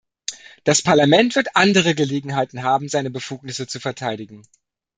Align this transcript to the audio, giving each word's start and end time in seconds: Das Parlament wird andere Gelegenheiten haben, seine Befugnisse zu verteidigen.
Das 0.63 0.81
Parlament 0.81 1.35
wird 1.35 1.55
andere 1.55 1.93
Gelegenheiten 1.93 2.63
haben, 2.63 2.89
seine 2.89 3.11
Befugnisse 3.11 3.67
zu 3.67 3.79
verteidigen. 3.79 4.41